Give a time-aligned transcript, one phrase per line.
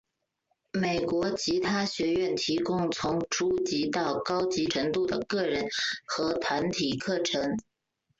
[0.73, 5.63] 美国吉他学院提供从初级到高级程度的个人
[6.07, 7.55] 和团体课程。